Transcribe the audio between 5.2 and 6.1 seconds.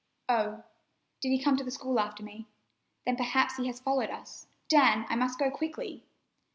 go quickly!"